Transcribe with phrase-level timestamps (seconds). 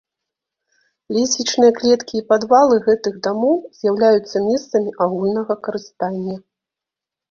[1.17, 6.35] Лесвічныя клеткі і падвалы гэтых дамоў з'яўляюцца месцамі агульнага карыстання.